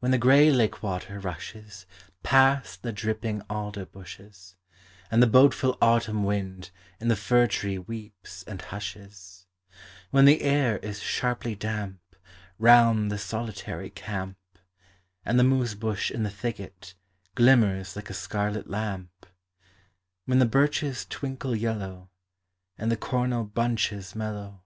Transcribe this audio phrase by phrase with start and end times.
[0.00, 1.86] When the gray lake water rushes
[2.22, 4.54] Past the dripping alder bushes,
[5.10, 6.70] And the bodeful autumn wind
[7.00, 9.46] In the fir tree weeps and hushes,—
[10.10, 12.02] When the air is sharply damp
[12.58, 14.36] Round the solitary camp,
[15.24, 16.94] And the moose bush in the thicket
[17.34, 19.24] Glimmers like a scarlet lamp,—
[20.26, 22.10] When the birches twinkle yellow,
[22.76, 24.64] And the cornel bunches mellow.